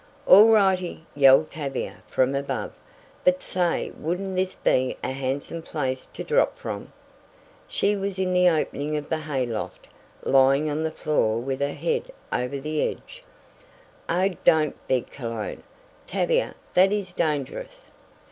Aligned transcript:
"All 0.25 0.47
righty!" 0.47 1.05
yelled 1.13 1.51
Tavia 1.51 1.97
from 2.07 2.33
above. 2.33 2.75
"But 3.23 3.43
say 3.43 3.91
wouldn't 3.95 4.35
this 4.35 4.55
be 4.55 4.97
a 5.03 5.11
handsome 5.11 5.61
place 5.61 6.07
to 6.15 6.23
drop 6.23 6.57
from?" 6.57 6.91
She 7.67 7.95
was 7.95 8.17
in 8.17 8.33
the 8.33 8.49
opening 8.49 8.97
of 8.97 9.09
the 9.09 9.19
hay 9.19 9.45
loft, 9.45 9.89
lying 10.23 10.71
on 10.71 10.81
the 10.81 10.89
floor 10.89 11.39
with 11.39 11.59
her 11.59 11.73
head 11.73 12.11
over 12.33 12.59
the 12.59 12.81
edge. 12.81 13.21
"Oh 14.09 14.29
don't" 14.43 14.73
begged 14.87 15.11
Cologne. 15.11 15.61
"Tavia, 16.07 16.55
that 16.73 16.91
is 16.91 17.13
dangerous!" 17.13 17.91